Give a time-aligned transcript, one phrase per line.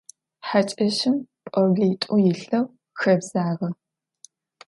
[0.47, 1.17] Хьакӏэщым
[1.51, 2.67] пӏоблитӏу илъэу
[2.99, 3.69] хэбзагъэ.